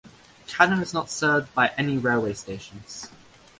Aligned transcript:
Kanna 0.47 0.81
is 0.81 0.95
not 0.95 1.11
served 1.11 1.53
by 1.53 1.73
any 1.77 1.95
railway 1.99 2.33
stations. 2.33 3.07